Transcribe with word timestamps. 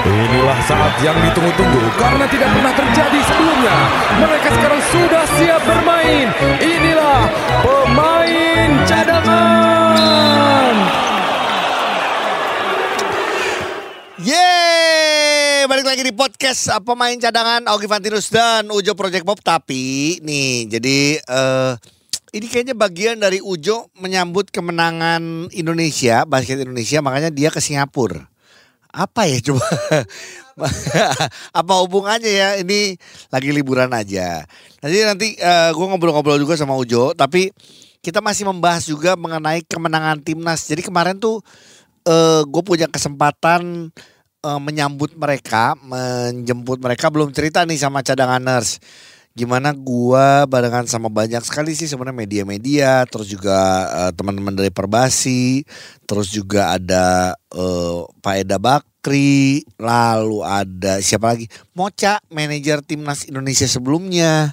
Inilah 0.00 0.58
saat 0.64 0.94
yang 1.04 1.16
ditunggu-tunggu 1.20 1.84
karena 1.96 2.24
tidak 2.28 2.48
pernah 2.52 2.72
terjadi 2.72 3.20
sebelumnya. 3.24 3.76
Mereka 4.20 4.48
sekarang 4.52 4.80
sudah 4.92 5.24
siap 5.36 5.62
bermain. 5.64 6.26
Inilah 6.60 7.20
pemain 7.60 8.70
cadangan. 8.88 10.74
Yeay, 14.20 15.64
balik 15.68 15.88
lagi 15.88 16.02
di 16.04 16.12
podcast 16.12 16.68
uh, 16.68 16.80
pemain 16.84 17.16
cadangan 17.16 17.64
Augie 17.68 17.88
Fantinus 17.88 18.28
dan 18.28 18.68
Ujo 18.68 18.92
Project 18.92 19.24
Pop. 19.24 19.40
Tapi 19.40 20.20
nih, 20.24 20.68
jadi 20.68 20.98
eh 21.20 21.72
ini 22.30 22.46
kayaknya 22.46 22.78
bagian 22.78 23.18
dari 23.18 23.42
Ujo 23.42 23.90
menyambut 23.98 24.54
kemenangan 24.54 25.50
Indonesia, 25.50 26.22
basket 26.22 26.62
Indonesia, 26.62 27.02
makanya 27.02 27.34
dia 27.34 27.50
ke 27.50 27.58
Singapura. 27.58 28.29
Apa 28.90 29.26
ya 29.30 29.38
coba? 29.38 29.66
Apa 31.60 31.72
hubungannya 31.86 32.30
ya? 32.30 32.48
Ini 32.58 32.98
lagi 33.30 33.50
liburan 33.54 33.90
aja. 33.94 34.42
Nanti 34.82 34.96
nanti 35.06 35.28
eh, 35.38 35.70
gue 35.70 35.86
ngobrol-ngobrol 35.86 36.38
juga 36.42 36.58
sama 36.58 36.74
Ujo, 36.74 37.14
tapi 37.14 37.54
kita 38.02 38.18
masih 38.18 38.48
membahas 38.50 38.84
juga 38.88 39.14
mengenai 39.14 39.62
kemenangan 39.62 40.18
timnas. 40.20 40.66
Jadi 40.66 40.82
kemarin 40.82 41.16
tuh 41.22 41.38
eh 42.04 42.42
gue 42.42 42.62
punya 42.66 42.90
kesempatan 42.90 43.94
eh, 44.42 44.60
menyambut 44.60 45.14
mereka, 45.14 45.78
menjemput 45.78 46.82
mereka. 46.82 47.08
Belum 47.14 47.30
cerita 47.30 47.62
nih 47.62 47.78
sama 47.78 48.02
cadanganers. 48.02 48.82
Gimana 49.30 49.70
gua 49.70 50.44
barengan 50.50 50.90
sama 50.90 51.06
banyak 51.06 51.40
sekali 51.46 51.72
sih 51.78 51.86
sebenarnya 51.86 52.18
media-media, 52.18 53.06
terus 53.06 53.30
juga 53.30 53.86
eh, 53.88 54.12
teman-teman 54.14 54.58
dari 54.58 54.74
Perbasi, 54.74 55.62
terus 56.04 56.34
juga 56.34 56.74
ada 56.74 57.38
eh, 57.54 57.98
Pak 58.18 58.34
Eda 58.42 58.58
Bakri, 58.58 59.62
lalu 59.78 60.42
ada 60.42 60.98
siapa 60.98 61.32
lagi? 61.32 61.46
Moca, 61.78 62.18
manajer 62.28 62.82
timnas 62.82 63.22
Indonesia 63.30 63.70
sebelumnya. 63.70 64.52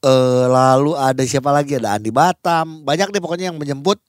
Eh, 0.00 0.44
lalu 0.48 0.96
ada 0.96 1.20
siapa 1.28 1.52
lagi? 1.52 1.76
Ada 1.76 2.00
Andi 2.00 2.08
Batam. 2.08 2.82
Banyak 2.88 3.12
deh 3.12 3.20
pokoknya 3.20 3.52
yang 3.52 3.58
menjemput 3.60 4.00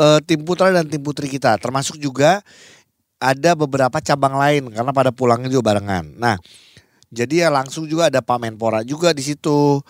eh, 0.00 0.18
tim 0.24 0.42
putra 0.42 0.72
dan 0.72 0.88
tim 0.88 1.00
putri 1.04 1.28
kita. 1.28 1.54
Termasuk 1.60 2.00
juga 2.00 2.40
ada 3.20 3.52
beberapa 3.52 4.00
cabang 4.00 4.34
lain 4.34 4.72
karena 4.72 4.92
pada 4.96 5.12
pulangnya 5.12 5.52
juga 5.52 5.76
barengan. 5.76 6.16
Nah, 6.16 6.40
jadi 7.10 7.46
ya 7.46 7.48
langsung 7.50 7.90
juga 7.90 8.06
ada 8.06 8.22
Pak 8.22 8.38
Menpora 8.38 8.86
juga 8.86 9.10
di 9.10 9.22
situ 9.26 9.82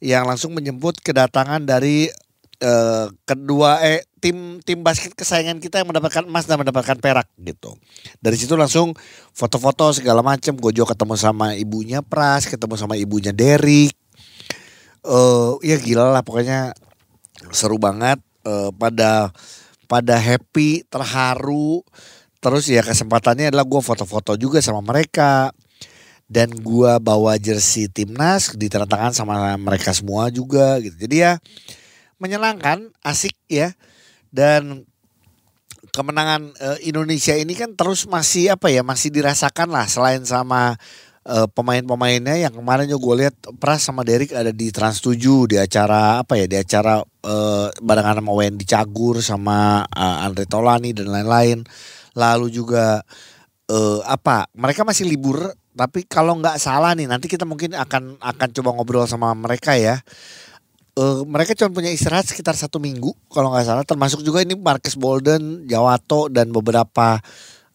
yang 0.00 0.28
langsung 0.28 0.52
menjemput 0.52 1.00
kedatangan 1.00 1.64
dari 1.64 2.12
eh, 2.60 3.06
kedua 3.24 3.80
eh 3.80 4.04
tim 4.20 4.60
tim 4.60 4.84
basket 4.84 5.16
kesayangan 5.16 5.60
kita 5.60 5.80
yang 5.80 5.88
mendapatkan 5.88 6.24
emas 6.28 6.44
dan 6.44 6.60
mendapatkan 6.60 7.00
perak 7.00 7.28
gitu. 7.40 7.76
Dari 8.20 8.36
situ 8.36 8.56
langsung 8.58 8.92
foto-foto 9.32 9.92
segala 9.96 10.20
macam. 10.20 10.56
Juga 10.72 10.92
ketemu 10.92 11.14
sama 11.16 11.56
ibunya 11.56 12.00
Pras, 12.04 12.48
ketemu 12.48 12.74
sama 12.76 12.98
ibunya 13.00 13.32
Derek. 13.32 13.96
Eh 15.06 15.52
ya 15.64 15.76
gila 15.80 16.12
lah 16.12 16.20
pokoknya 16.20 16.76
seru 17.52 17.80
banget 17.80 18.20
eh, 18.44 18.70
pada 18.76 19.32
pada 19.86 20.18
happy, 20.18 20.84
terharu. 20.90 21.80
Terus 22.42 22.68
ya 22.68 22.84
kesempatannya 22.84 23.48
adalah 23.50 23.64
gue 23.64 23.80
foto-foto 23.80 24.36
juga 24.36 24.60
sama 24.60 24.84
mereka. 24.84 25.50
Dan 26.26 26.50
gua 26.58 26.98
bawa 26.98 27.38
jersey 27.38 27.86
timnas 27.86 28.50
ditandatangan 28.58 29.14
sama 29.14 29.54
mereka 29.54 29.94
semua 29.94 30.26
juga 30.28 30.82
gitu. 30.82 31.06
Jadi 31.06 31.16
ya 31.22 31.32
menyenangkan, 32.18 32.90
asik 33.06 33.38
ya. 33.46 33.72
Dan 34.34 34.84
kemenangan 35.96 36.52
eh, 36.60 36.92
Indonesia 36.92 37.32
ini 37.32 37.56
kan 37.56 37.72
terus 37.72 38.04
masih 38.04 38.52
apa 38.52 38.68
ya 38.68 38.84
masih 38.84 39.08
dirasakan 39.08 39.72
lah 39.72 39.88
selain 39.88 40.20
sama 40.28 40.76
eh, 41.24 41.48
pemain-pemainnya 41.56 42.36
yang 42.36 42.52
kemarin 42.52 42.84
juga 42.84 43.00
gue 43.00 43.16
lihat 43.24 43.36
Pras 43.56 43.88
sama 43.88 44.04
Derek 44.04 44.36
ada 44.36 44.52
di 44.52 44.68
Trans 44.68 45.00
7 45.00 45.16
di 45.48 45.56
acara 45.56 46.20
apa 46.20 46.36
ya 46.36 46.44
di 46.44 46.60
acara 46.60 47.00
eh, 47.02 47.66
barengan 47.80 48.20
sama 48.20 48.32
Wendy 48.36 48.68
Cagur 48.68 49.24
sama 49.24 49.88
eh, 49.88 50.16
Andre 50.28 50.44
Tolani 50.44 50.92
dan 50.92 51.08
lain-lain 51.08 51.64
lalu 52.12 52.52
juga 52.52 53.00
eh, 53.72 54.00
apa 54.04 54.52
mereka 54.52 54.84
masih 54.84 55.08
libur 55.08 55.48
tapi 55.76 56.08
kalau 56.08 56.40
nggak 56.40 56.56
salah 56.56 56.96
nih 56.96 57.04
nanti 57.04 57.28
kita 57.28 57.44
mungkin 57.44 57.76
akan 57.76 58.16
akan 58.18 58.48
coba 58.56 58.70
ngobrol 58.72 59.04
sama 59.04 59.36
mereka 59.36 59.76
ya 59.76 60.00
Eh, 60.96 61.22
mereka 61.28 61.52
cuma 61.52 61.76
punya 61.76 61.92
istirahat 61.92 62.24
sekitar 62.24 62.56
satu 62.56 62.80
minggu 62.80 63.12
kalau 63.28 63.52
nggak 63.52 63.68
salah 63.68 63.84
termasuk 63.84 64.24
juga 64.24 64.40
ini 64.40 64.56
Marcus 64.56 64.96
Bolden, 64.96 65.68
Jawato 65.68 66.32
dan 66.32 66.48
beberapa 66.48 67.20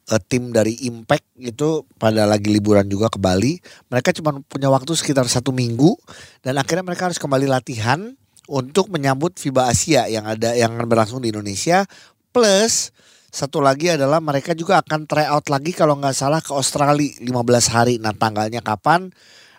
eh, 0.09 0.21
tim 0.25 0.49
dari 0.49 0.73
Impact 0.89 1.37
itu 1.37 1.85
pada 2.01 2.25
lagi 2.25 2.49
liburan 2.49 2.89
juga 2.89 3.13
ke 3.13 3.21
Bali. 3.21 3.61
Mereka 3.93 4.17
cuma 4.17 4.41
punya 4.49 4.73
waktu 4.73 4.97
sekitar 4.97 5.29
satu 5.29 5.53
minggu 5.53 5.93
dan 6.41 6.57
akhirnya 6.57 6.81
mereka 6.81 7.13
harus 7.13 7.21
kembali 7.21 7.45
latihan 7.45 8.17
untuk 8.49 8.89
menyambut 8.89 9.37
FIBA 9.37 9.69
Asia 9.69 10.09
yang 10.09 10.25
ada 10.25 10.57
yang 10.57 10.73
berlangsung 10.89 11.21
di 11.21 11.29
Indonesia. 11.29 11.85
Plus 12.33 12.89
satu 13.31 13.63
lagi 13.63 13.87
adalah 13.87 14.19
mereka 14.19 14.51
juga 14.51 14.83
akan 14.83 15.07
try 15.07 15.23
out 15.25 15.47
lagi 15.47 15.71
kalau 15.71 15.95
nggak 15.95 16.11
salah 16.11 16.43
ke 16.43 16.51
Australia 16.51 17.15
15 17.23 17.31
hari. 17.71 17.95
Nah 17.97 18.11
tanggalnya 18.11 18.59
kapan? 18.59 19.07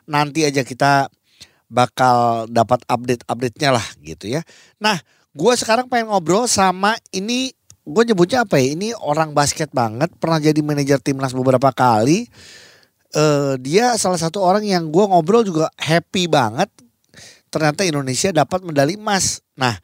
Nanti 0.05 0.45
aja 0.45 0.61
kita 0.61 1.09
bakal 1.73 2.47
dapat 2.53 2.85
update-update-nya 2.85 3.73
lah 3.73 3.87
gitu 4.05 4.29
ya. 4.29 4.45
Nah, 4.77 5.01
gue 5.33 5.53
sekarang 5.57 5.89
pengen 5.89 6.13
ngobrol 6.13 6.45
sama 6.45 7.01
ini 7.17 7.57
gue 7.89 8.03
nyebutnya 8.13 8.45
apa 8.45 8.61
ya? 8.61 8.77
Ini 8.77 8.93
orang 9.01 9.33
basket 9.33 9.73
banget, 9.73 10.13
pernah 10.21 10.37
jadi 10.37 10.61
manajer 10.61 11.01
timnas 11.01 11.33
beberapa 11.33 11.73
kali. 11.73 12.29
Eh 13.17 13.55
dia 13.57 13.97
salah 13.97 14.21
satu 14.21 14.45
orang 14.45 14.69
yang 14.69 14.93
gue 14.93 15.05
ngobrol 15.09 15.49
juga 15.49 15.73
happy 15.81 16.29
banget. 16.29 16.69
Ternyata 17.49 17.89
Indonesia 17.89 18.29
dapat 18.37 18.65
medali 18.65 19.01
emas. 19.01 19.41
Nah, 19.57 19.77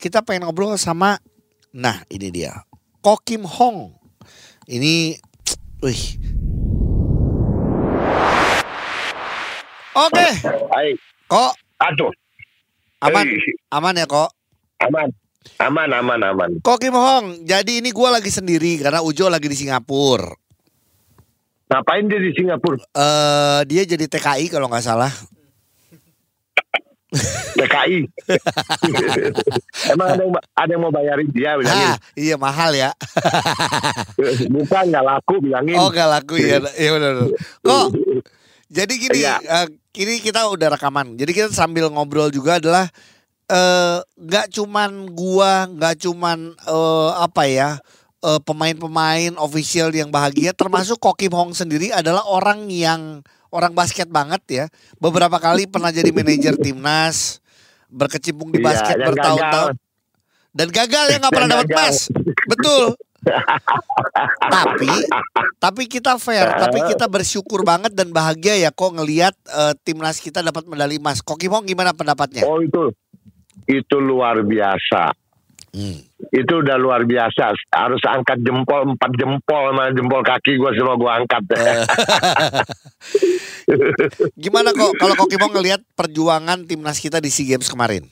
kita 0.00 0.24
pengen 0.24 0.48
ngobrol 0.48 0.76
sama, 0.80 1.20
nah 1.76 2.00
ini 2.08 2.32
dia, 2.32 2.56
Ko 3.00 3.16
Kim 3.16 3.48
Hong. 3.48 3.96
Ini, 4.68 5.16
wih. 5.80 6.02
Oke, 9.90 10.28
Hai. 10.70 10.94
kok 11.26 11.52
Aduh. 11.82 12.14
aman, 13.02 13.26
Hei. 13.26 13.52
aman 13.74 13.98
ya 13.98 14.06
kok. 14.06 14.30
Aman. 14.78 15.10
Aman, 15.58 15.88
aman, 15.90 16.20
aman. 16.20 16.50
Kok 16.62 16.78
Kim 16.78 16.94
Hong, 16.94 17.42
jadi 17.48 17.80
ini 17.82 17.90
gue 17.90 18.08
lagi 18.08 18.28
sendiri 18.30 18.78
karena 18.78 19.02
Ujo 19.02 19.26
lagi 19.26 19.48
di 19.48 19.56
Singapura. 19.56 20.30
Ngapain 21.72 22.06
dia 22.06 22.20
di 22.20 22.30
Singapura? 22.36 22.78
Eh 22.92 23.60
dia 23.66 23.82
jadi 23.88 24.04
TKI 24.06 24.46
kalau 24.52 24.68
nggak 24.68 24.84
salah. 24.84 25.10
DKI. 27.56 28.06
Emang 29.88 30.08
ada 30.12 30.20
yang, 30.20 30.32
ada 30.36 30.70
yang 30.70 30.82
mau 30.82 30.92
bayarin 30.92 31.28
dia 31.32 31.56
bilangin. 31.56 31.88
Hah, 31.88 31.96
iya 32.12 32.36
mahal 32.36 32.70
ya. 32.76 32.90
Bukan 34.54 34.84
nggak 34.92 35.04
laku 35.04 35.34
bilangin. 35.40 35.76
Oh 35.80 35.88
nggak 35.88 36.08
laku 36.20 36.34
ya, 36.36 36.60
iya 36.76 36.90
benar. 36.92 37.12
benar. 37.16 37.28
Kok 37.64 37.86
jadi 38.70 38.94
gini, 38.94 39.18
Iya. 39.26 39.34
eh, 39.42 39.66
kini 39.90 40.22
kita 40.22 40.46
udah 40.46 40.78
rekaman. 40.78 41.18
Jadi 41.18 41.30
kita 41.34 41.48
sambil 41.50 41.90
ngobrol 41.90 42.30
juga 42.30 42.62
adalah 42.62 42.86
eh, 43.50 43.98
nggak 44.04 44.46
cuman 44.54 45.10
gua, 45.10 45.66
nggak 45.66 46.06
cuman 46.06 46.54
eh, 46.54 47.10
apa 47.18 47.42
ya 47.50 47.70
eh, 48.22 48.40
pemain-pemain 48.46 49.34
official 49.42 49.90
yang 49.90 50.14
bahagia, 50.14 50.54
termasuk 50.54 51.02
Ko 51.02 51.18
Kim 51.18 51.34
Hong 51.34 51.50
sendiri 51.50 51.90
adalah 51.90 52.22
orang 52.30 52.70
yang 52.70 53.26
orang 53.50 53.74
basket 53.74 54.06
banget 54.06 54.42
ya. 54.46 54.64
Beberapa 55.02 55.42
kali 55.42 55.66
pernah 55.66 55.90
jadi 55.90 56.14
manajer 56.14 56.54
timnas, 56.62 57.39
berkecimpung 57.90 58.54
di 58.54 58.62
Iya, 58.62 58.66
basket 58.70 58.96
yang 58.96 59.10
bertahun-tahun. 59.12 59.74
Dan 60.50 60.68
gagal 60.74 61.04
ya 61.14 61.16
nggak 61.22 61.34
pernah 61.34 61.50
dapat 61.58 61.68
emas. 61.70 61.96
Betul. 62.50 62.98
tapi 64.48 64.88
tapi 65.60 65.82
kita 65.84 66.16
fair, 66.16 66.56
tapi 66.56 66.80
kita 66.88 67.04
bersyukur 67.04 67.68
banget 67.68 67.92
dan 67.92 68.08
bahagia 68.16 68.56
ya 68.56 68.72
kok 68.72 68.96
ngelihat 68.96 69.36
eh, 69.44 69.76
timnas 69.84 70.18
kita 70.18 70.40
dapat 70.40 70.64
medali 70.64 70.96
emas. 70.96 71.20
Kok 71.20 71.36
Kim 71.36 71.52
Hong 71.52 71.68
gimana 71.68 71.92
pendapatnya? 71.92 72.48
Oh 72.48 72.64
itu. 72.64 72.90
Itu 73.68 74.00
luar 74.00 74.40
biasa. 74.40 75.12
Hmm. 75.70 76.02
Itu 76.34 76.62
udah 76.62 76.76
luar 76.78 77.06
biasa. 77.06 77.54
Harus 77.70 78.02
angkat 78.06 78.42
jempol, 78.42 78.94
empat 78.94 79.10
jempol 79.14 79.70
sama 79.70 79.94
jempol 79.94 80.22
kaki 80.22 80.58
gue 80.58 80.70
semua 80.74 80.98
gue 80.98 81.10
angkat. 81.10 81.42
Eh. 81.54 81.78
Gimana 84.44 84.74
kok 84.74 84.98
kalau 84.98 85.14
Kok 85.14 85.28
Kim 85.30 85.42
Hong 85.42 85.54
ngelihat 85.54 85.82
perjuangan 85.94 86.66
timnas 86.66 86.98
kita 86.98 87.22
di 87.22 87.30
SEA 87.30 87.54
Games 87.54 87.70
kemarin? 87.70 88.06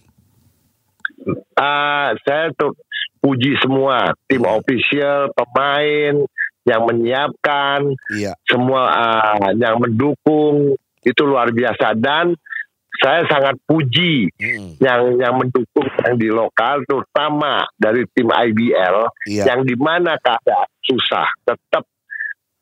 Ah, 1.58 2.14
saya 2.22 2.54
tuh 2.54 2.78
puji 3.18 3.58
semua 3.58 4.14
tim 4.30 4.46
official, 4.46 5.34
pemain 5.34 6.22
yang 6.62 6.82
menyiapkan, 6.86 7.90
Iya. 8.14 8.38
semua 8.46 8.86
ah, 8.86 9.50
yang 9.58 9.82
mendukung 9.82 10.78
itu 11.02 11.22
luar 11.26 11.50
biasa 11.50 11.98
dan 11.98 12.38
saya 12.98 13.22
sangat 13.30 13.54
puji 13.64 14.30
Hmm, 14.38 14.74
yang 14.82 15.18
yang 15.18 15.34
mendukung 15.38 15.86
yang 16.02 16.18
di 16.18 16.28
lokal 16.30 16.82
terutama 16.86 17.66
dari 17.78 18.02
tim 18.14 18.26
IBL 18.30 19.10
Iya. 19.26 19.54
yang 19.54 19.60
di 19.62 19.74
mana 19.78 20.18
keadaan 20.18 20.70
susah 20.82 21.26
tetap 21.46 21.86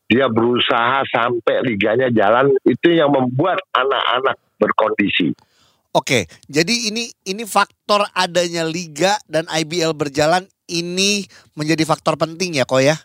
di 0.07 0.15
dia 0.15 0.31
berusaha 0.31 1.03
sampai 1.11 1.67
liganya 1.67 2.07
jalan 2.07 2.55
itu 2.63 2.95
yang 2.95 3.11
membuat 3.11 3.59
anak-anak 3.75 4.39
berkondisi. 4.55 5.35
Oke, 5.91 6.29
jadi 6.47 6.93
ini 6.93 7.11
ini 7.27 7.43
faktor 7.43 8.07
adanya 8.15 8.63
liga 8.63 9.19
dan 9.27 9.49
IBL 9.51 9.91
berjalan 9.97 10.47
ini 10.69 11.25
menjadi 11.57 11.83
faktor 11.83 12.15
penting 12.15 12.55
ya, 12.55 12.63
kok 12.63 12.79
ya? 12.79 12.95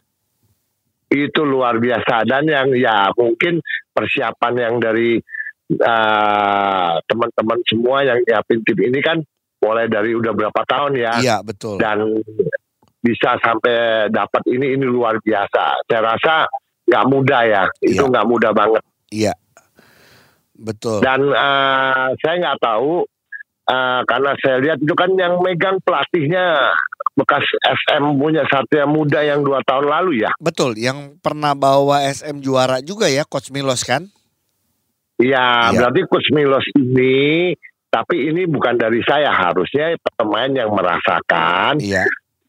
Itu 1.08 1.42
luar 1.42 1.80
biasa 1.82 2.22
dan 2.28 2.46
yang 2.46 2.70
ya 2.76 3.10
mungkin 3.16 3.60
persiapan 3.92 4.54
yang 4.60 4.74
dari 4.78 5.18
uh, 5.80 6.98
teman-teman 7.06 7.58
semua 7.68 8.04
yang 8.04 8.18
nyiapin 8.26 8.60
tim 8.66 8.78
ini 8.82 9.00
kan 9.00 9.18
mulai 9.62 9.86
dari 9.86 10.12
udah 10.12 10.32
berapa 10.34 10.60
tahun 10.66 10.98
ya. 10.98 11.12
Iya, 11.22 11.36
betul. 11.46 11.78
Dan 11.78 12.18
bisa 12.98 13.38
sampai 13.38 14.08
dapat 14.10 14.42
ini 14.50 14.74
ini 14.74 14.86
luar 14.86 15.22
biasa. 15.22 15.86
Saya 15.86 16.02
rasa 16.02 16.34
nggak 16.86 17.06
mudah 17.08 17.42
ya, 17.46 17.62
itu 17.82 18.02
Iya. 18.02 18.10
nggak 18.10 18.26
mudah 18.26 18.50
banget. 18.50 18.82
Iya. 19.14 19.34
Betul. 20.58 21.02
Dan 21.02 21.30
eh, 21.30 22.06
saya 22.22 22.34
nggak 22.38 22.58
tahu 22.62 23.06
eh, 23.70 24.00
karena 24.06 24.30
saya 24.38 24.56
lihat 24.62 24.78
itu 24.82 24.94
kan 24.94 25.10
yang 25.14 25.38
megang 25.42 25.78
pelatihnya 25.82 26.74
bekas 27.12 27.44
SM 27.60 28.02
punya 28.16 28.42
Satria 28.48 28.88
Muda 28.88 29.20
yang 29.20 29.44
dua 29.44 29.60
tahun 29.66 29.86
lalu 29.90 30.24
ya. 30.24 30.30
Betul, 30.40 30.80
yang 30.80 31.20
pernah 31.20 31.52
bawa 31.52 32.00
SM 32.08 32.40
juara 32.40 32.80
juga 32.80 33.06
ya 33.10 33.26
Coach 33.28 33.52
Milos 33.52 33.84
kan? 33.84 34.08
Iya, 35.22 35.70
Iya. 35.70 35.78
berarti 35.78 36.00
Coach 36.10 36.28
Milos 36.34 36.66
ini 36.74 37.54
tapi 37.92 38.32
ini 38.32 38.48
bukan 38.48 38.74
dari 38.80 39.04
saya 39.04 39.28
harusnya 39.30 39.94
pemain 40.16 40.50
yang 40.50 40.72
merasakan 40.72 41.78
Iya. 41.78 42.02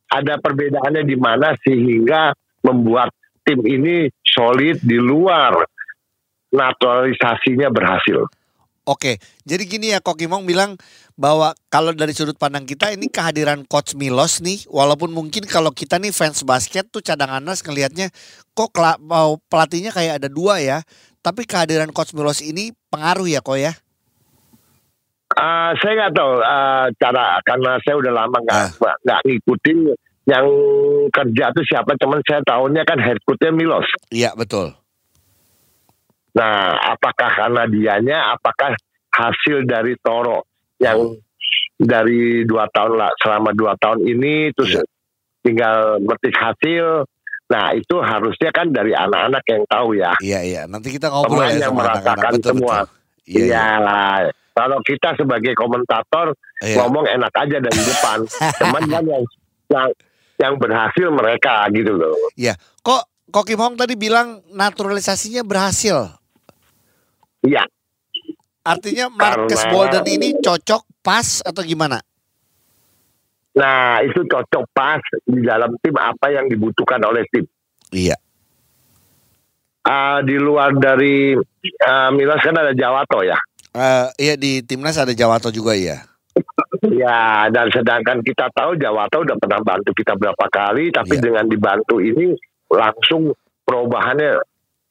ada 0.10 0.40
perbedaannya 0.42 1.04
di 1.06 1.18
mana 1.20 1.54
sehingga 1.62 2.34
membuat 2.64 3.12
tim 3.44 3.60
ini 3.68 4.08
solid 4.24 4.80
di 4.80 4.96
luar 4.96 5.68
naturalisasinya 6.54 7.68
berhasil. 7.74 8.24
Oke, 8.84 9.16
jadi 9.48 9.64
gini 9.64 9.96
ya 9.96 10.04
Kok 10.04 10.20
Kimong 10.20 10.44
bilang 10.44 10.76
bahwa 11.16 11.56
kalau 11.72 11.96
dari 11.96 12.12
sudut 12.12 12.36
pandang 12.36 12.68
kita 12.68 12.92
ini 12.92 13.08
kehadiran 13.08 13.64
Coach 13.64 13.96
Milos 13.96 14.44
nih, 14.44 14.68
walaupun 14.68 15.08
mungkin 15.16 15.48
kalau 15.48 15.72
kita 15.72 16.04
nih 16.04 16.12
fans 16.12 16.44
basket 16.44 16.92
tuh 16.92 17.00
cadanganas 17.00 17.64
ngelihatnya 17.64 18.12
kok 18.52 18.76
mau 19.00 19.40
pelatihnya 19.48 19.96
kayak 19.96 20.20
ada 20.20 20.28
dua 20.28 20.60
ya, 20.60 20.84
tapi 21.24 21.48
kehadiran 21.48 21.96
Coach 21.96 22.12
Milos 22.12 22.44
ini 22.44 22.76
pengaruh 22.92 23.24
ya 23.24 23.40
kok 23.40 23.56
ya? 23.56 23.72
Ah, 25.40 25.72
saya 25.80 26.04
nggak 26.04 26.14
tahu 26.20 26.32
ah, 26.44 26.86
cara 27.00 27.40
karena 27.48 27.72
saya 27.88 27.96
udah 27.98 28.12
lama 28.12 28.38
nggak 28.44 28.60
Ah. 28.60 28.70
nggak 29.00 29.20
ngikutin 29.32 29.78
yang 30.28 30.46
kerja 31.12 31.56
itu 31.56 31.62
siapa 31.72 31.96
cuman 32.00 32.20
saya 32.28 32.44
tahunya 32.44 32.84
kan 32.84 33.00
head 33.00 33.20
coachnya 33.24 33.56
Milos. 33.56 33.88
Iya 34.12 34.36
betul. 34.36 34.76
Nah, 36.34 36.74
apakah 36.98 37.30
karena 37.30 37.64
dianya, 37.70 38.34
apakah 38.34 38.74
hasil 39.14 39.70
dari 39.70 39.94
Toro 40.02 40.50
yang 40.82 41.14
dari 41.78 42.42
dua 42.46 42.66
tahun 42.74 42.98
lah 42.98 43.12
selama 43.22 43.54
dua 43.54 43.78
tahun 43.78 44.02
ini 44.06 44.54
terus 44.58 44.82
Iya. 44.82 44.84
tinggal 45.46 45.78
metik 46.02 46.34
hasil. 46.34 47.06
Nah, 47.52 47.76
itu 47.76 47.96
harusnya 48.02 48.50
kan 48.50 48.72
dari 48.74 48.96
anak-anak 48.96 49.44
yang 49.46 49.64
tahu 49.70 49.90
ya. 49.94 50.14
Iya 50.24 50.40
iya. 50.42 50.62
Nanti 50.66 50.90
kita 50.90 51.12
ngobrol 51.12 51.44
Pemain 51.44 51.54
ya 51.54 51.70
yang 51.70 51.76
sama 51.76 51.82
merasakan. 51.86 52.32
Betul 52.40 52.50
semua. 52.56 52.78
Iya. 53.28 53.38
iya. 53.38 53.44
Iyalah. 53.46 54.16
Kalau 54.54 54.78
kita 54.86 55.10
sebagai 55.18 55.54
komentator 55.54 56.34
Iya. 56.64 56.78
ngomong 56.82 57.06
enak 57.06 57.34
aja 57.36 57.58
dari 57.60 57.82
depan. 57.84 58.20
Cuman 58.64 58.84
kan 58.90 59.04
yang 59.06 59.24
yang 59.70 59.88
yang 60.40 60.54
berhasil 60.58 61.08
mereka 61.14 61.68
gitu 61.76 61.94
loh. 61.94 62.16
Iya. 62.34 62.58
Kok 62.82 63.30
Kok 63.34 63.46
Kim 63.50 63.60
Hong 63.60 63.76
tadi 63.76 63.98
bilang 63.98 64.46
naturalisasinya 64.50 65.42
berhasil. 65.42 66.23
Iya. 67.44 67.64
Artinya 68.64 69.12
Marcus 69.12 69.60
Karena- 69.60 69.72
Bolden 69.72 70.06
ini 70.08 70.28
cocok 70.40 70.82
pas 71.04 71.44
atau 71.44 71.62
gimana? 71.62 72.00
Nah, 73.54 74.02
itu 74.02 74.24
cocok 74.26 74.64
pas 74.74 75.04
di 75.28 75.44
dalam 75.44 75.76
tim 75.78 75.94
apa 75.94 76.32
yang 76.32 76.50
dibutuhkan 76.50 77.04
oleh 77.04 77.22
tim. 77.30 77.46
Iya. 77.94 78.18
Ah, 79.84 80.24
di 80.24 80.40
luar 80.40 80.74
dari 80.74 81.36
ah, 81.84 82.10
Milos 82.10 82.40
kan 82.40 82.56
ada 82.56 82.72
Jawato 82.72 83.20
ya. 83.22 83.36
Eh, 83.74 84.08
iya 84.22 84.34
di 84.40 84.64
timnas 84.64 84.96
ada 84.96 85.12
Jawato 85.12 85.52
juga 85.52 85.76
ya. 85.76 86.08
Ya, 86.88 87.46
dan 87.54 87.70
sedangkan 87.70 88.26
kita 88.26 88.50
tahu 88.56 88.74
Jawato 88.80 89.22
udah 89.22 89.38
pernah 89.38 89.62
bantu 89.62 89.94
kita 89.94 90.18
berapa 90.18 90.46
kali, 90.50 90.90
tapi 90.90 91.20
Iya. 91.20 91.24
dengan 91.30 91.46
dibantu 91.46 92.02
ini 92.02 92.34
langsung 92.72 93.36
perubahannya 93.68 94.42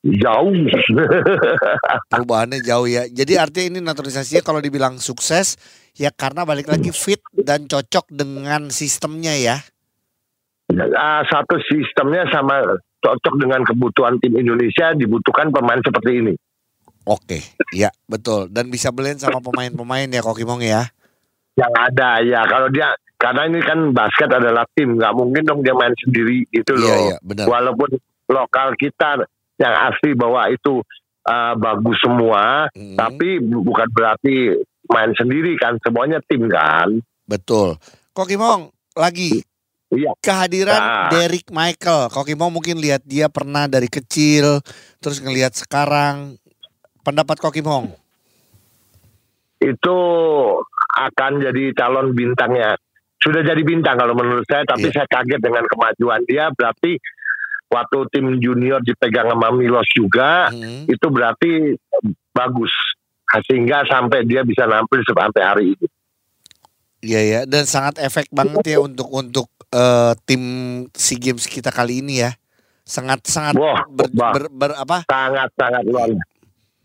jauh. 0.03 0.53
Perubahannya 2.11 2.59
jauh 2.61 2.91
ya. 2.91 3.07
Jadi 3.07 3.39
artinya 3.39 3.79
ini 3.79 3.81
naturalisasinya 3.81 4.43
kalau 4.43 4.59
dibilang 4.59 4.99
sukses 4.99 5.57
ya 5.95 6.11
karena 6.11 6.43
balik 6.43 6.69
lagi 6.69 6.91
fit 6.91 7.23
dan 7.33 7.71
cocok 7.71 8.11
dengan 8.11 8.69
sistemnya 8.75 9.33
ya. 9.39 9.57
Ah, 10.99 11.23
satu 11.29 11.61
sistemnya 11.69 12.27
sama 12.33 12.65
cocok 13.03 13.35
dengan 13.39 13.63
kebutuhan 13.63 14.19
tim 14.19 14.35
Indonesia 14.39 14.95
dibutuhkan 14.97 15.55
pemain 15.55 15.79
seperti 15.83 16.11
ini. 16.23 16.35
Oke, 17.03 17.43
ya 17.75 17.91
betul. 18.07 18.47
Dan 18.47 18.71
bisa 18.71 18.95
blend 18.95 19.19
sama 19.19 19.43
pemain-pemain 19.43 20.07
ya 20.07 20.23
Kokimong 20.23 20.63
ya. 20.63 20.87
Yang 21.59 21.75
ada 21.77 22.11
ya 22.23 22.41
kalau 22.47 22.71
dia 22.71 22.95
karena 23.19 23.47
ini 23.51 23.61
kan 23.63 23.79
basket 23.91 24.31
adalah 24.31 24.65
tim, 24.73 24.97
nggak 24.97 25.15
mungkin 25.15 25.43
dong 25.45 25.61
dia 25.67 25.75
main 25.75 25.93
sendiri 25.99 26.47
gitu 26.51 26.79
loh. 26.79 26.89
Iya 26.89 26.97
iya 27.11 27.17
benar. 27.21 27.47
Walaupun 27.51 27.91
lokal 28.31 28.79
kita 28.79 29.27
yang 29.57 29.75
asli 29.89 30.13
bahwa 30.13 30.49
itu 30.49 30.81
ah, 31.23 31.55
bagus 31.55 31.99
semua, 31.99 32.67
Hmm, 32.71 32.99
tapi 32.99 33.39
bu- 33.39 33.63
bukan 33.63 33.87
berarti 33.89 34.59
main 34.89 35.13
sendiri 35.13 35.55
kan 35.55 35.79
semuanya 35.79 36.19
tim 36.21 36.47
kan. 36.47 36.99
betul. 37.25 37.79
Kokimong 38.11 38.69
lagi 38.93 39.41
Iya. 39.89 40.13
kehadiran 40.19 40.77
Nah. 40.77 41.09
Derek 41.09 41.49
Michael. 41.49 42.09
Kokimong 42.09 42.51
mungkin 42.51 42.77
lihat 42.77 43.05
dia 43.05 43.29
pernah 43.29 43.65
dari 43.67 43.87
kecil 43.87 44.61
terus 44.99 45.21
ngelihat 45.21 45.53
sekarang. 45.53 46.37
Pendapat 47.03 47.39
Kokimong? 47.39 47.93
Itu 49.59 49.99
akan 50.91 51.33
jadi 51.41 51.71
calon 51.73 52.13
bintangnya. 52.13 52.75
Sudah 53.19 53.41
jadi 53.41 53.63
bintang 53.63 53.95
kalau 53.95 54.13
menurut 54.13 54.43
saya, 54.45 54.67
tapi 54.67 54.91
Iya. 54.91 54.95
saya 54.99 55.07
kaget 55.09 55.39
dengan 55.39 55.63
kemajuan 55.71 56.23
dia. 56.27 56.51
Berarti 56.51 56.99
waktu 57.73 57.99
tim 58.13 58.37
junior 58.37 58.85
dipegang 58.85 59.33
sama 59.33 59.49
Milos 59.51 59.89
juga, 59.97 60.53
Hmm. 60.53 60.85
itu 60.85 61.07
berarti 61.09 61.73
bagus. 62.31 62.73
Sehingga 63.49 63.89
sampai 63.89 64.29
dia 64.29 64.45
bisa 64.45 64.69
nampil 64.69 65.01
sampai 65.09 65.41
hari 65.41 65.65
ini. 65.73 65.87
Iya 67.03 67.21
ya, 67.25 67.41
dan 67.49 67.65
sangat 67.65 67.99
efek 67.99 68.29
banget 68.31 68.77
ya 68.77 68.79
untuk 68.79 69.09
untuk 69.09 69.49
eh, 69.73 70.13
tim 70.29 70.43
SEA 70.93 71.17
Games 71.19 71.49
kita 71.49 71.73
kali 71.73 72.05
ini 72.05 72.21
ya. 72.23 72.37
Sangat 72.85 73.25
sangat 73.25 73.57
Wah, 73.57 73.83
ber, 73.89 74.13
ber- 74.13 74.53
ber- 74.53 74.79
apa? 74.79 75.09
Sangat 75.09 75.49
sangat 75.57 75.83
luar 75.89 76.13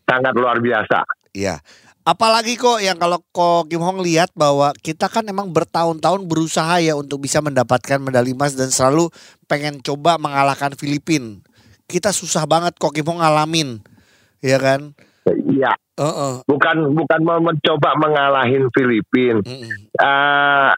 sangat 0.08 0.34
luar 0.34 0.58
biasa. 0.58 1.03
Iya. 1.36 1.60
Apalagi 2.07 2.55
kok 2.55 2.79
yang 2.79 2.95
kalau 2.95 3.19
kok 3.35 3.67
Kim 3.67 3.83
Hong 3.83 3.99
lihat 3.99 4.31
bahwa 4.31 4.71
kita 4.79 5.11
kan 5.11 5.27
emang 5.27 5.51
bertahun-tahun 5.51 6.23
berusaha 6.23 6.79
ya 6.79 6.95
untuk 6.95 7.19
bisa 7.19 7.43
mendapatkan 7.43 7.99
medali 7.99 8.31
emas 8.31 8.55
dan 8.55 8.71
selalu 8.71 9.11
pengen 9.43 9.83
coba 9.83 10.15
mengalahkan 10.15 10.71
Filipina. 10.79 11.43
Kita 11.83 12.15
susah 12.15 12.47
banget 12.47 12.79
kok 12.79 12.95
Kim 12.95 13.03
Hong 13.11 13.19
ngalamin. 13.19 13.83
Ya 14.39 14.55
kan? 14.55 14.95
Iya, 15.27 15.75
Heeh. 15.99 16.47
bukan 16.47 16.95
bukan 16.95 17.19
mau 17.27 17.43
mencoba 17.43 17.99
mengalahin 17.99 18.71
Filipina. 18.71 19.43
Mm-mm. 19.43 19.91
Eh, 19.99 20.71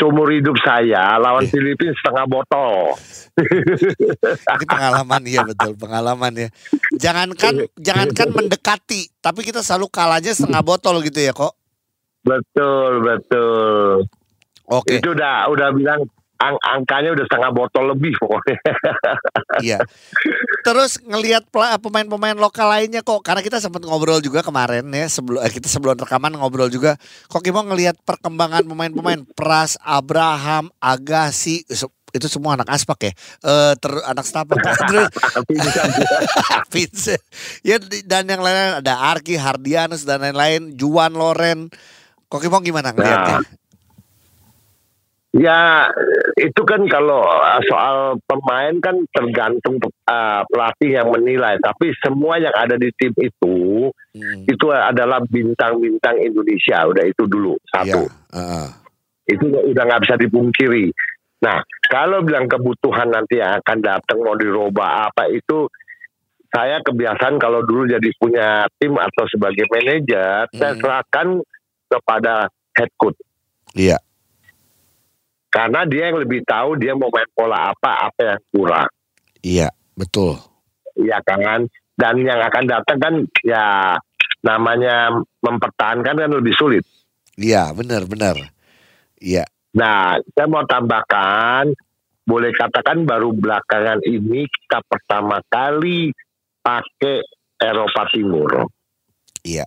seumur 0.00 0.32
hidup 0.32 0.56
saya 0.58 1.20
lawan 1.20 1.44
Iya. 1.44 1.52
Filipina 1.52 1.92
setengah 1.92 2.24
botol. 2.24 2.96
Ini 4.56 4.64
pengalaman 4.64 5.22
ya 5.22 5.44
betul 5.44 5.76
pengalaman 5.76 6.32
ya. 6.34 6.48
Jangankan 6.96 7.68
jangankan 7.76 8.28
mendekati, 8.32 9.12
tapi 9.18 9.44
kita 9.44 9.60
selalu 9.60 9.86
kalahnya 9.86 10.32
setengah 10.32 10.64
botol 10.64 11.04
gitu 11.04 11.20
ya 11.20 11.30
kok. 11.30 11.52
Betul 12.20 13.00
betul. 13.00 14.08
Oke, 14.66 14.96
Itu 14.96 15.12
udah 15.12 15.46
udah 15.46 15.68
bilang 15.70 16.00
ang- 16.38 16.62
angkanya 16.62 17.12
udah 17.12 17.24
setengah 17.26 17.50
botol 17.50 17.92
lebih 17.92 18.16
pokoknya. 18.16 18.56
iya. 19.60 19.78
Terus 20.60 21.00
ngelihat 21.00 21.48
pemain-pemain 21.80 22.36
lokal 22.36 22.68
lainnya 22.68 23.00
kok, 23.00 23.24
karena 23.24 23.40
kita 23.40 23.58
sempat 23.58 23.80
ngobrol 23.80 24.20
juga 24.20 24.44
kemarin 24.44 24.84
ya 24.92 25.08
sebelum 25.08 25.40
eh, 25.40 25.52
kita 25.52 25.68
sebelum 25.72 25.96
rekaman 25.96 26.36
ngobrol 26.36 26.68
juga. 26.68 27.00
Kok 27.32 27.40
mau 27.50 27.64
ngelihat 27.64 27.96
perkembangan 28.04 28.68
pemain-pemain 28.68 29.24
Pras, 29.32 29.80
Abraham, 29.80 30.68
Agassi 30.76 31.64
itu 32.10 32.26
semua 32.26 32.58
anak 32.58 32.66
aspak 32.74 32.98
ya, 33.06 33.12
eh 33.46 33.74
ter, 33.78 33.92
anak 34.02 34.26
setapak 34.26 34.58
terus 34.90 35.06
Vincent 36.74 37.22
ya 37.62 37.78
di- 37.78 38.02
dan 38.02 38.26
yang 38.26 38.42
lain 38.42 38.82
ada 38.82 38.94
Arki, 39.14 39.38
Hardianus 39.38 40.02
dan 40.02 40.22
lain-lain, 40.22 40.74
Juan 40.74 41.14
Loren. 41.14 41.70
Kok 42.30 42.42
gimana 42.62 42.94
ngelihatnya? 42.94 43.42
Ya 45.30 45.86
itu 46.34 46.58
kan 46.66 46.82
kalau 46.90 47.22
uh, 47.22 47.62
soal 47.70 48.18
pemain 48.26 48.74
kan 48.82 48.98
tergantung 49.14 49.78
uh, 50.10 50.42
pelatih 50.50 50.98
yang 50.98 51.06
menilai. 51.06 51.54
Tapi 51.62 51.94
semua 52.02 52.42
yang 52.42 52.54
ada 52.54 52.74
di 52.74 52.90
tim 52.98 53.14
itu 53.16 53.88
Hmm. 54.10 54.42
itu 54.42 54.66
adalah 54.74 55.22
bintang-bintang 55.22 56.18
Indonesia. 56.18 56.82
Udah 56.82 57.06
itu 57.06 57.30
dulu 57.30 57.54
satu. 57.70 58.10
Iya. 58.10 58.34
heeh. 58.34 58.66
Itu 59.30 59.44
udah 59.70 59.82
nggak 59.86 60.02
bisa 60.02 60.18
dipungkiri. 60.18 60.90
Nah 61.46 61.62
kalau 61.86 62.18
bilang 62.26 62.50
kebutuhan 62.50 63.06
nanti 63.06 63.38
yang 63.38 63.62
akan 63.62 63.78
datang 63.78 64.18
mau 64.18 64.34
dirubah 64.34 65.06
apa 65.06 65.30
itu 65.30 65.70
saya 66.50 66.82
kebiasaan 66.82 67.38
kalau 67.38 67.62
dulu 67.62 67.86
jadi 67.86 68.10
punya 68.18 68.66
tim 68.82 68.98
atau 68.98 69.22
sebagai 69.30 69.70
manajer 69.70 70.50
saya 70.58 70.74
Hmm. 70.74 70.80
serahkan 70.82 71.26
kepada 71.86 72.50
head 72.74 72.90
coach 72.98 73.18
Iya. 73.78 73.94
Karena 75.50 75.82
dia 75.84 76.08
yang 76.08 76.22
lebih 76.22 76.46
tahu 76.46 76.78
dia 76.78 76.94
mau 76.94 77.10
main 77.10 77.26
pola 77.34 77.74
apa 77.74 78.08
apa 78.08 78.20
yang 78.22 78.40
kurang 78.54 78.90
Iya, 79.40 79.68
betul. 79.96 80.36
ya 81.00 81.16
kan 81.24 81.64
dan 81.96 82.14
yang 82.20 82.40
akan 82.40 82.64
datang 82.68 82.98
kan 83.00 83.14
ya 83.42 83.96
namanya 84.40 85.10
mempertahankan 85.42 86.14
kan 86.16 86.30
lebih 86.30 86.54
sulit 86.56 86.84
Iya, 87.36 87.72
benar, 87.72 88.04
benar. 88.06 88.36
Iya. 89.20 89.44
nah 89.70 90.16
saya 90.32 90.46
mau 90.50 90.64
tambahkan 90.66 91.70
boleh 92.26 92.50
katakan 92.54 93.02
baru 93.06 93.34
belakangan 93.34 94.02
ini 94.06 94.46
kita 94.46 94.82
pertama 94.86 95.42
kali 95.50 96.14
pakai 96.62 97.26
Eropa 97.58 98.06
Timur 98.12 98.70
Iya. 99.42 99.64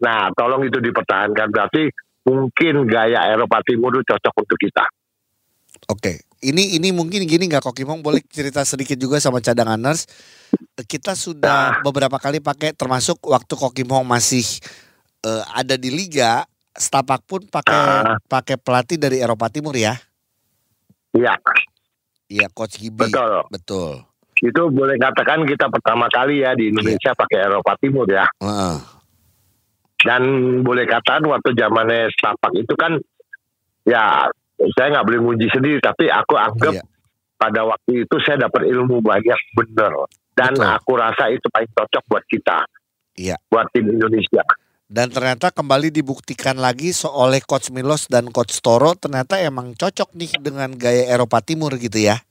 nah 0.00 0.32
tolong 0.32 0.64
itu 0.64 0.80
dipertahankan 0.80 1.52
berarti 1.52 1.86
mungkin 2.26 2.84
gaya 2.84 3.30
Eropa 3.30 3.62
Timur 3.62 3.94
itu 3.94 4.02
cocok 4.04 4.34
untuk 4.36 4.58
kita 4.58 4.84
Oke, 5.86 6.24
ini 6.40 6.74
ini 6.74 6.88
mungkin 6.90 7.28
gini 7.28 7.46
nggak 7.46 7.62
Kok 7.62 7.76
Kimong 7.76 8.00
boleh 8.00 8.24
cerita 8.26 8.64
sedikit 8.64 8.96
juga 8.96 9.20
sama 9.20 9.38
cadanganers. 9.38 10.08
Kita 10.74 11.12
sudah 11.12 11.78
beberapa 11.84 12.16
kali 12.16 12.40
pakai 12.40 12.72
termasuk 12.72 13.20
waktu 13.22 13.52
Kok 13.54 13.76
Kimong 13.76 14.02
masih 14.02 14.42
eh, 15.20 15.44
ada 15.52 15.76
di 15.76 15.92
liga, 15.92 16.42
Stapak 16.72 17.22
pun 17.22 17.44
pakai 17.44 17.76
Ah. 17.76 18.16
pakai 18.18 18.56
pelatih 18.56 18.96
dari 18.96 19.20
Eropa 19.20 19.46
Timur 19.46 19.76
ya. 19.76 19.94
ya 21.12 21.36
Iya, 22.26 22.50
Coach 22.50 22.80
Gibi. 22.80 23.04
betul 23.04 23.46
Betul. 23.52 24.02
itu 24.36 24.62
boleh 24.68 24.96
katakan 24.98 25.46
kita 25.46 25.70
pertama 25.70 26.08
kali 26.08 26.40
ya 26.42 26.52
di 26.52 26.68
Indonesia 26.68 27.12
pakai 27.12 27.46
Eropa 27.46 27.72
Timur 27.78 28.04
ya 28.04 28.26
Heeh. 28.42 28.76
Dan 30.06 30.22
boleh 30.62 30.86
katakan 30.86 31.26
waktu 31.26 31.50
zamannya 31.52 32.06
Stapak 32.14 32.54
itu 32.54 32.72
kan 32.78 32.94
ya 33.82 34.30
saya 34.78 34.86
nggak 34.94 35.06
boleh 35.06 35.20
nguji 35.20 35.46
sendiri 35.50 35.78
tapi 35.82 36.06
aku 36.08 36.38
anggap 36.38 36.78
Iya. 36.78 36.84
pada 37.36 37.60
waktu 37.68 38.06
itu 38.06 38.16
saya 38.24 38.48
dapat 38.48 38.64
ilmu 38.70 39.02
banyak 39.02 39.36
bener 39.52 39.92
dan 40.32 40.54
Betul. 40.56 40.70
aku 40.70 40.92
rasa 40.96 41.28
itu 41.28 41.44
paling 41.50 41.68
cocok 41.74 42.04
buat 42.08 42.24
kita 42.24 42.58
Iya. 43.18 43.36
buat 43.50 43.66
tim 43.74 43.90
Indonesia 43.90 44.46
Dan 44.86 45.10
ternyata 45.10 45.50
kembali 45.50 45.90
dibuktikan 45.90 46.62
lagi 46.62 46.94
oleh 47.10 47.42
Coach 47.42 47.74
Milos 47.74 48.06
dan 48.06 48.30
Coach 48.30 48.54
Toro 48.62 48.94
ternyata 48.94 49.34
emang 49.42 49.74
cocok 49.74 50.14
nih 50.14 50.38
dengan 50.38 50.70
gaya 50.78 51.10
Eropa 51.10 51.42
Timur 51.42 51.74
gitu 51.74 51.98
ya. 51.98 52.22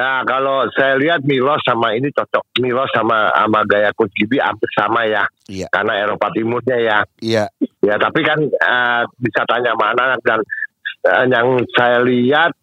Nah, 0.00 0.24
kalau 0.24 0.64
saya 0.72 0.96
lihat 0.96 1.20
Milos 1.22 1.60
sama 1.60 1.92
ini 1.92 2.08
cocok. 2.08 2.56
Milos 2.56 2.88
sama 2.88 3.28
sama 3.36 3.60
gaya 3.68 3.92
Coach 3.92 4.16
Gibi 4.16 4.40
hampir 4.40 4.64
sama 4.72 5.04
ya. 5.04 5.28
Iya. 5.44 5.68
Karena 5.68 5.92
Eropa 6.00 6.32
Timurnya 6.32 6.78
ya. 6.80 6.98
Iya, 7.20 7.44
Ya, 7.80 7.94
tapi 7.96 8.24
kan 8.24 8.40
eh, 8.40 9.02
bisa 9.20 9.44
tanya 9.44 9.76
mana 9.76 10.16
dan 10.24 10.40
eh, 11.04 11.24
yang 11.28 11.60
saya 11.76 12.00
lihat 12.00 12.56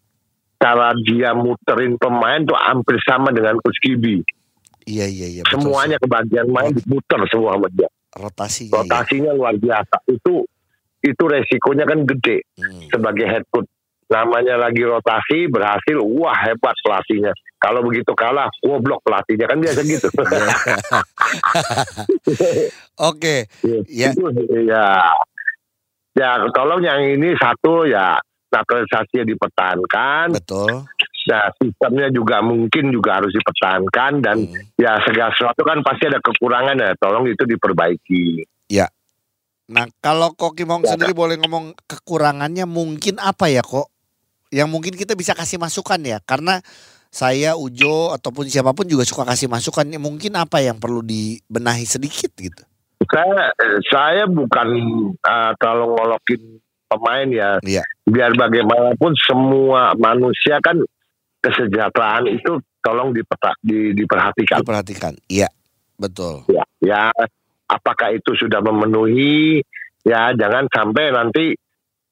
cara 0.58 0.90
dia 0.98 1.30
muterin 1.30 1.94
pemain 1.94 2.42
tuh 2.42 2.58
hampir 2.58 2.98
sama 3.06 3.30
dengan 3.30 3.54
Coach 3.62 3.78
Gibi. 3.78 4.18
iya, 4.82 5.06
iya, 5.06 5.26
iya. 5.30 5.42
betul 5.46 5.70
Semuanya 5.70 6.02
kebagian 6.02 6.50
main 6.50 6.74
diputer 6.74 7.22
semua 7.30 7.54
sama 7.54 7.70
dia. 7.70 7.86
rotasinya. 8.10 8.72
ya. 8.72 8.78
Rotasinya 8.82 9.30
luar 9.30 9.54
biasa. 9.54 9.96
Itu 10.08 10.42
itu 10.98 11.22
resikonya 11.22 11.86
kan 11.86 12.02
gede 12.02 12.42
Hmm. 12.58 12.90
sebagai 12.90 13.26
head 13.30 13.46
coach. 13.46 13.70
Namanya 14.08 14.56
lagi 14.56 14.80
rotasi 14.80 15.52
berhasil, 15.52 16.00
wah 16.00 16.32
hebat 16.32 16.72
pelatihnya. 16.80 17.36
Kalau 17.60 17.84
begitu 17.84 18.08
kalah, 18.16 18.48
goblok 18.64 19.04
pelatihnya 19.04 19.44
kan 19.44 19.60
biasa 19.60 19.84
gitu. 19.84 20.08
Oke, 23.10 23.46
Ya. 23.88 24.14
Itu, 24.14 24.24
ya. 24.64 24.86
Ya, 26.16 26.30
tolong 26.50 26.82
yang 26.82 26.98
ini 27.04 27.36
satu 27.38 27.86
ya 27.86 28.18
naturalisasinya 28.48 29.24
dipertahankan. 29.28 30.34
betul. 30.34 30.88
Ya, 31.28 31.52
sistemnya 31.60 32.08
juga 32.08 32.40
mungkin 32.40 32.88
juga 32.88 33.20
harus 33.20 33.36
dipertahankan 33.36 34.24
dan 34.24 34.48
Hmm. 34.48 34.64
ya 34.80 34.96
segala 35.04 35.28
sesuatu 35.36 35.60
kan 35.60 35.84
pasti 35.84 36.08
ada 36.08 36.18
kekurangan 36.24 36.80
ya. 36.80 36.96
Tolong 36.96 37.28
itu 37.28 37.44
diperbaiki. 37.44 38.48
Nah, 39.68 39.84
kalau 40.00 40.32
Kok 40.32 40.56
Kimong 40.56 40.80
Ya, 40.80 40.96
sendiri 40.96 41.12
boleh 41.12 41.36
ngomong 41.36 41.76
kekurangannya 41.84 42.64
mungkin 42.64 43.20
apa 43.20 43.52
ya 43.52 43.60
kok? 43.60 43.92
Yang 44.48 44.68
mungkin 44.72 44.94
kita 44.96 45.12
bisa 45.12 45.36
kasih 45.36 45.60
masukan 45.60 46.00
ya, 46.00 46.18
karena 46.24 46.64
saya 47.08 47.56
Ujo 47.56 48.12
ataupun 48.12 48.48
siapa 48.48 48.72
pun 48.76 48.88
juga 48.88 49.04
suka 49.04 49.24
kasih 49.28 49.48
masukan. 49.48 49.84
Mungkin 49.96 50.36
apa 50.36 50.60
yang 50.60 50.80
perlu 50.80 51.04
dibenahi 51.04 51.84
sedikit 51.88 52.32
gitu? 52.36 52.64
Saya 53.08 53.52
saya 53.88 54.24
bukan 54.28 54.68
uh, 55.24 55.52
terlalu 55.56 55.86
ngolokin 55.96 56.40
pemain 56.88 57.28
ya. 57.28 57.50
Iya. 57.64 57.84
Biar 58.08 58.32
bagaimanapun 58.36 59.12
semua 59.20 59.92
manusia 59.96 60.60
kan 60.64 60.80
kesejahteraan 61.44 62.28
itu 62.28 62.60
tolong 62.84 63.12
diperta- 63.12 63.56
di- 63.60 63.92
diperhatikan. 63.96 64.64
Diperhatikan. 64.64 65.12
Iya, 65.28 65.48
betul. 65.96 66.44
Ya, 66.48 66.64
ya 66.80 67.02
apakah 67.68 68.12
itu 68.16 68.32
sudah 68.36 68.64
memenuhi? 68.64 69.60
Ya 70.08 70.32
jangan 70.32 70.68
sampai 70.72 71.12
nanti 71.12 71.52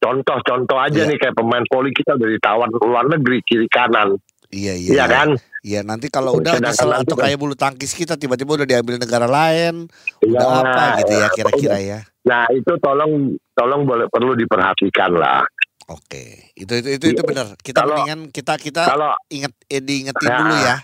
contoh-contoh 0.07 0.79
aja 0.79 1.03
Iya. 1.03 1.11
nih 1.11 1.19
kayak 1.19 1.35
pemain 1.35 1.67
poli 1.67 1.91
kita 1.91 2.15
dari 2.15 2.39
tawar 2.39 2.71
luar 2.71 3.11
negeri 3.11 3.43
kiri 3.43 3.67
kanan, 3.67 4.15
Iya, 4.55 4.79
iya. 4.79 4.91
iya 4.95 5.05
kan? 5.07 5.29
Iya, 5.61 5.83
nanti 5.83 6.07
kalau 6.07 6.39
udah 6.39 6.63
nyesel 6.63 6.95
atau 6.95 7.19
kan- 7.19 7.27
kayak 7.27 7.39
bulu 7.43 7.59
tangkis 7.59 7.91
kita 7.91 8.15
tiba-tiba 8.15 8.55
udah 8.55 8.69
diambil 8.69 9.03
negara 9.03 9.27
lain, 9.27 9.91
Ya, 10.23 10.31
udah 10.31 10.49
apa 10.63 10.85
gitu 11.03 11.13
ya 11.13 11.29
kira-kira 11.35 11.77
ya. 11.81 11.99
Nah 12.23 12.47
itu 12.55 12.71
tolong 12.79 13.35
tolong 13.53 13.83
boleh 13.83 14.07
perlu 14.07 14.33
diperhatikan 14.33 15.11
lah. 15.13 15.43
Oke, 15.87 16.51
itu 16.55 16.71
itu 16.73 16.89
itu, 16.95 17.07
itu 17.15 17.23
benar. 17.23 17.55
Kita 17.57 17.83
Kalau- 17.83 17.99
mendingan 17.99 18.21
kita 18.31 18.55
kita 18.57 18.83
Kalau 18.87 19.11
inget 19.29 19.55
eh, 19.67 19.79
diingetin 19.81 20.27
Ya. 20.29 20.37
dulu 20.37 20.55
ya. 20.55 20.77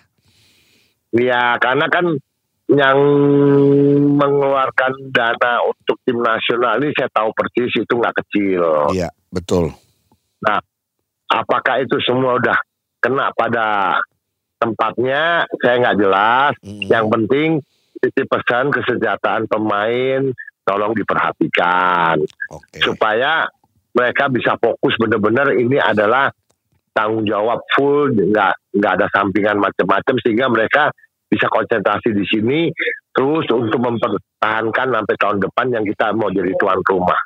ya 1.12 1.42
karena 1.58 1.86
kan 1.86 2.04
yang 2.72 2.98
mengeluarkan 4.16 4.92
dana 5.12 5.60
untuk 5.66 6.00
tim 6.04 6.18
nasional 6.20 6.80
ini 6.80 6.92
saya 6.96 7.10
tahu 7.12 7.30
persis 7.36 7.72
itu 7.76 7.92
nggak 7.92 8.16
kecil. 8.24 8.92
Iya, 8.96 9.08
betul. 9.28 9.72
Apakah 11.32 11.80
itu 11.80 11.96
semua 12.04 12.36
udah 12.36 12.58
kena 13.00 13.32
pada 13.32 13.96
tempatnya? 14.60 15.48
Saya 15.64 15.74
nggak 15.80 15.98
jelas. 15.98 16.52
Mm. 16.60 16.82
Yang 16.92 17.06
penting 17.08 17.48
titip 18.02 18.28
pesan 18.28 18.68
kesejahteraan 18.68 19.48
pemain 19.48 20.22
tolong 20.66 20.92
diperhatikan 20.94 22.18
Oke. 22.50 22.78
supaya 22.82 23.46
mereka 23.94 24.26
bisa 24.30 24.58
fokus 24.58 24.94
benar-benar 24.98 25.54
ini 25.54 25.78
adalah 25.78 26.30
tanggung 26.92 27.24
jawab 27.24 27.62
full 27.72 28.10
nggak 28.12 28.52
nggak 28.74 28.92
ada 29.00 29.06
sampingan 29.14 29.58
macam-macam 29.58 30.14
sehingga 30.22 30.46
mereka 30.50 30.82
bisa 31.32 31.48
konsentrasi 31.48 32.12
di 32.12 32.24
sini 32.28 32.60
terus 33.16 33.48
untuk 33.48 33.80
mempertahankan 33.80 34.92
sampai 34.92 35.16
tahun 35.16 35.38
depan 35.40 35.66
yang 35.72 35.84
kita 35.88 36.12
mau 36.12 36.28
jadi 36.28 36.52
tuan 36.60 36.84
rumah. 36.84 37.16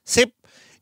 Sip. 0.00 0.32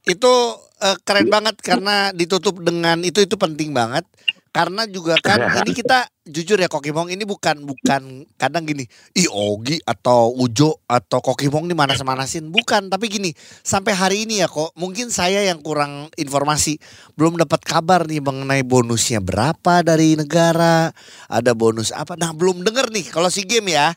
Itu 0.06 0.56
eh, 0.78 0.96
keren 1.02 1.28
banget 1.28 1.58
karena 1.58 2.14
ditutup 2.14 2.62
dengan 2.62 3.02
itu 3.02 3.26
itu 3.26 3.34
penting 3.34 3.74
banget. 3.74 4.06
Karena 4.48 4.84
juga 4.88 5.16
kan 5.20 5.38
ini 5.64 5.72
kita 5.76 6.08
jujur 6.28 6.60
ya 6.60 6.68
Kokimong 6.68 7.08
ini 7.08 7.24
bukan 7.24 7.64
bukan 7.64 8.28
kadang 8.36 8.68
gini, 8.68 8.84
ih 9.16 9.28
Ogi 9.32 9.80
atau 9.84 10.32
Ujo 10.36 10.84
atau 10.84 11.24
Kokimong 11.24 11.68
ini 11.68 11.74
manas-manasin, 11.76 12.52
bukan. 12.52 12.92
Tapi 12.92 13.06
gini, 13.08 13.30
sampai 13.64 13.92
hari 13.96 14.16
ini 14.28 14.44
ya 14.44 14.48
kok 14.48 14.76
mungkin 14.76 15.08
saya 15.08 15.44
yang 15.44 15.64
kurang 15.64 16.12
informasi, 16.20 16.76
belum 17.16 17.40
dapat 17.40 17.60
kabar 17.64 18.04
nih 18.04 18.20
mengenai 18.20 18.64
bonusnya 18.64 19.24
berapa 19.24 19.80
dari 19.80 20.16
negara, 20.16 20.92
ada 21.28 21.52
bonus 21.56 21.94
apa. 21.94 22.16
Nah, 22.16 22.36
belum 22.36 22.64
denger 22.64 22.92
nih 22.92 23.06
kalau 23.08 23.32
si 23.32 23.44
game 23.48 23.72
ya. 23.72 23.96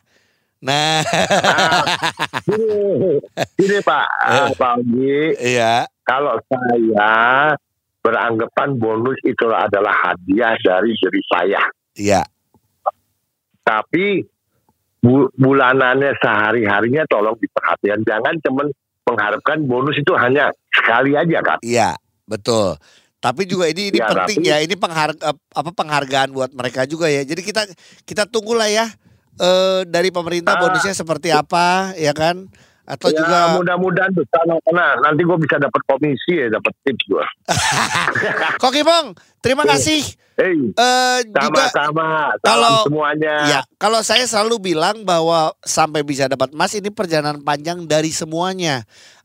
Nah, 0.62 1.02
Gini, 2.46 3.18
gini 3.58 3.78
Pak, 3.82 4.06
Eh. 4.30 4.48
Pak 4.62 4.72
Ogi, 4.78 5.34
iya, 5.42 5.90
kalau 6.06 6.38
saya 6.46 7.58
beranggapan 8.02 8.76
bonus 8.76 9.16
itu 9.22 9.46
adalah 9.48 9.94
hadiah 10.02 10.58
dari 10.58 10.90
diri 10.92 11.22
saya. 11.24 11.62
iya, 11.94 12.22
Tapi 13.62 14.26
bu- 14.98 15.30
bulanannya 15.32 16.18
sehari-harinya 16.18 17.06
tolong 17.06 17.38
diperhatikan. 17.38 18.02
Jangan 18.02 18.34
cuman 18.42 18.66
mengharapkan 19.02 19.58
bonus 19.62 19.94
itu 19.96 20.12
hanya 20.14 20.50
sekali 20.68 21.14
aja 21.14 21.38
kan. 21.40 21.58
iya, 21.62 21.94
betul. 22.24 22.74
Tapi 23.18 23.46
juga 23.46 23.70
ini 23.70 23.94
ini 23.94 23.98
Ya, 23.98 24.10
penting 24.10 24.42
tapi- 24.42 24.50
ya, 24.50 24.56
ini 24.58 24.74
pengharga 24.74 25.30
apa 25.30 25.70
penghargaan 25.70 26.34
buat 26.34 26.50
mereka 26.50 26.82
juga 26.84 27.06
ya. 27.06 27.22
Jadi 27.22 27.38
kita 27.40 27.62
kita 28.02 28.26
tunggulah 28.26 28.66
ya 28.66 28.90
eh 29.32 29.86
dari 29.86 30.10
pemerintah 30.10 30.58
Ah. 30.58 30.60
bonusnya 30.60 30.90
seperti 30.92 31.30
apa 31.30 31.94
ya 31.94 32.10
kan? 32.12 32.50
Atau 32.82 33.08
ya, 33.08 33.18
juga 33.18 33.38
mudah-mudahan 33.56 34.10
tuh 34.10 34.26
sana 34.26 34.58
sana 34.62 34.98
nanti 35.00 35.22
gue 35.22 35.38
bisa 35.38 35.56
dapat 35.56 35.80
komisi 35.86 36.32
ya 36.34 36.50
dapat 36.50 36.72
tips 36.82 37.04
gue 37.06 37.26
Koki 38.62 38.82
Bong, 38.82 39.14
terima 39.38 39.62
kasih. 39.62 40.02
Hei 40.32 40.72
Eh 40.72 41.18
juga 41.28 41.68
sama-sama 41.68 42.32
salam 42.40 42.42
kalau- 42.42 42.84
semuanya 42.88 43.34
ya, 43.46 43.60
kalau 43.76 44.00
saya 44.00 44.24
selalu 44.24 44.72
bilang 44.72 45.04
bahwa 45.04 45.52
sampai 45.60 46.02
bisa 46.02 46.24
dapat 46.26 46.50
emas 46.50 46.72
ini 46.72 46.88
perjalanan 46.88 47.38
panjang 47.38 47.84
dari 47.84 48.10
semuanya. 48.10 48.82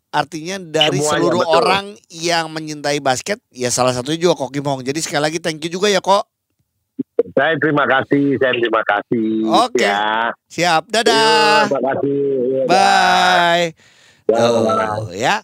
Artinya 0.07 0.55
dari 0.57 1.03
Semuanya, 1.03 1.11
seluruh 1.19 1.43
betul. 1.43 1.55
orang 1.59 1.85
yang 2.07 2.47
menyintai 2.47 3.03
basket, 3.03 3.43
ya 3.51 3.67
salah 3.67 3.91
satunya 3.91 4.15
juga 4.17 4.39
Koki 4.39 4.63
Bong. 4.63 4.79
Jadi 4.79 5.03
sekali 5.03 5.19
lagi 5.19 5.37
thank 5.37 5.59
you 5.59 5.67
juga 5.69 5.91
ya 5.91 5.99
kok. 5.99 6.23
Saya 7.37 7.53
terima 7.61 7.85
kasih 7.85 8.37
saya 8.41 8.53
terima 8.57 8.83
kasih 8.85 9.29
Oke. 9.67 9.85
ya 9.85 10.33
Siap, 10.49 10.89
dadah. 10.89 11.69
terima 11.69 11.81
kasih 11.93 12.21
Bye. 12.65 13.67
Ya. 14.27 14.43
Oh, 14.43 15.07
ya. 15.15 15.35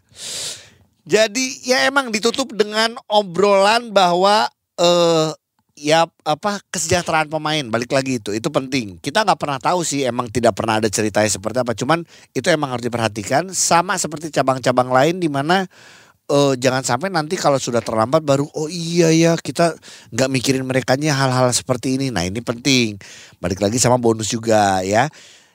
Jadi 1.08 1.64
ya 1.64 1.88
emang 1.88 2.12
ditutup 2.12 2.52
dengan 2.52 2.96
obrolan 3.08 3.96
bahwa 3.96 4.52
eh 4.76 5.32
ya 5.74 6.06
apa 6.24 6.62
kesejahteraan 6.70 7.28
pemain 7.34 7.66
balik 7.68 7.92
lagi 7.92 8.22
itu 8.22 8.30
itu 8.30 8.46
penting 8.54 9.02
kita 9.02 9.26
nggak 9.26 9.42
pernah 9.42 9.58
tahu 9.58 9.82
sih 9.82 10.06
emang 10.06 10.30
tidak 10.30 10.54
pernah 10.54 10.78
ada 10.78 10.88
ceritanya 10.88 11.28
seperti 11.28 11.58
apa 11.66 11.74
cuman 11.74 12.06
itu 12.32 12.46
emang 12.54 12.78
harus 12.78 12.86
diperhatikan 12.86 13.50
sama 13.52 13.98
seperti 13.98 14.30
cabang-cabang 14.30 14.94
lain 14.94 15.18
di 15.18 15.28
mana 15.28 15.66
eh 16.34 16.54
jangan 16.58 16.82
sampai 16.82 17.14
nanti 17.14 17.38
kalau 17.38 17.62
sudah 17.62 17.86
terlambat 17.86 18.26
baru 18.26 18.50
oh 18.58 18.66
iya 18.66 19.14
ya 19.14 19.38
kita 19.38 19.78
nggak 20.10 20.30
mikirin 20.34 20.66
merekanya 20.66 21.14
hal-hal 21.14 21.54
seperti 21.54 22.02
ini. 22.02 22.10
Nah 22.10 22.26
ini 22.26 22.42
penting. 22.42 22.98
Balik 23.38 23.62
lagi 23.62 23.78
sama 23.78 24.02
bonus 24.02 24.34
juga 24.34 24.82
ya. 24.82 25.06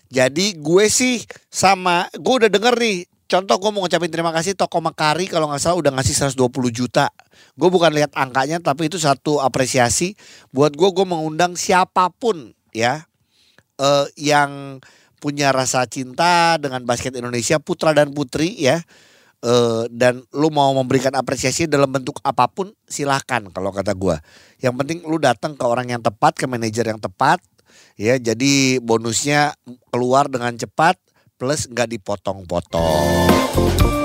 Jadi 0.06 0.54
gue 0.54 0.86
sih 0.86 1.18
sama 1.50 2.06
gue 2.14 2.34
udah 2.46 2.50
denger 2.52 2.78
nih 2.78 3.10
contoh 3.28 3.60
gue 3.60 3.70
mau 3.74 3.84
ngucapin 3.84 4.08
terima 4.08 4.32
kasih 4.32 4.56
toko 4.56 4.80
Makari 4.80 5.28
kalau 5.28 5.50
nggak 5.50 5.60
salah 5.60 5.76
udah 5.82 5.92
ngasih 5.98 6.30
120 6.30 6.46
juta. 6.70 7.10
Gue 7.58 7.68
bukan 7.74 7.90
lihat 7.90 8.14
angkanya 8.14 8.62
tapi 8.62 8.86
itu 8.86 9.02
satu 9.02 9.42
apresiasi 9.42 10.14
buat 10.54 10.78
gue 10.78 10.88
gue 10.94 11.06
mengundang 11.10 11.58
siapa 11.58 12.06
pun 12.14 12.54
ya. 12.70 13.02
Eh, 13.82 14.06
yang 14.14 14.78
punya 15.18 15.50
rasa 15.50 15.82
cinta 15.90 16.54
dengan 16.62 16.86
basket 16.86 17.18
Indonesia 17.18 17.58
putra 17.58 17.90
dan 17.90 18.14
putri 18.14 18.54
ya 18.54 18.78
eh, 19.42 19.84
dan 19.92 20.22
lu 20.34 20.48
mau 20.50 20.72
memberikan 20.74 21.14
apresiasi 21.14 21.68
dalam 21.68 21.90
bentuk 21.90 22.18
apa 22.22 22.50
pun 22.50 22.72
silahkan 22.86 23.44
kalau 23.52 23.70
kata 23.70 23.94
gue 23.94 24.16
yang 24.58 24.74
penting 24.74 25.06
lu 25.06 25.22
datang 25.22 25.54
ke 25.54 25.64
orang 25.66 25.90
yang 25.90 26.02
tepat 26.02 26.34
ke 26.34 26.46
manajer 26.50 26.88
yang 26.88 26.98
tepat 26.98 27.38
ya. 27.98 28.14
Jadi 28.16 28.78
bonusnya 28.78 29.58
keluar 29.90 30.30
dengan 30.30 30.54
cepat 30.54 30.96
plus 31.38 31.70
nggak 31.70 31.98
dipotong-potong 31.98 33.97